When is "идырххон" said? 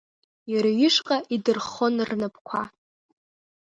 1.35-1.95